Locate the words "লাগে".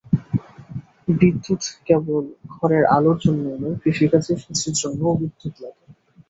5.63-5.85